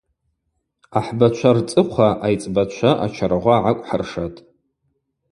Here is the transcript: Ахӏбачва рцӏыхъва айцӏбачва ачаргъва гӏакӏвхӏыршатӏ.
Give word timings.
Ахӏбачва 0.97 1.51
рцӏыхъва 1.57 2.09
айцӏбачва 2.25 2.91
ачаргъва 3.05 3.55
гӏакӏвхӏыршатӏ. 3.63 4.39